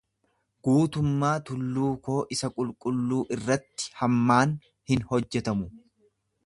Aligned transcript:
Guutummaa 0.67 1.33
tulluu 1.49 1.91
koo 2.07 2.17
isa 2.37 2.51
qulqulluu 2.57 3.21
irratti 3.37 3.95
hammaan 4.01 4.59
hin 4.93 5.09
hojjetamu. 5.13 5.75